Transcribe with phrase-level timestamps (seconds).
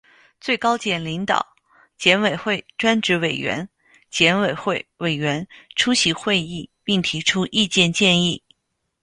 [0.39, 1.45] 最高检领导、
[1.95, 3.69] 检委会专职委员、
[4.09, 8.41] 检委会委员出席会议并提出意见建议